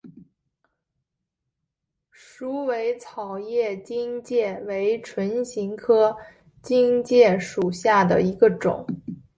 [2.09, 6.17] 鼠尾草叶荆芥为唇形科
[6.63, 8.83] 荆芥属下的一个种。